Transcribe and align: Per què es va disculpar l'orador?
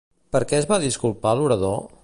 Per 0.35 0.39
què 0.51 0.57
es 0.61 0.67
va 0.71 0.79
disculpar 0.85 1.37
l'orador? 1.41 1.79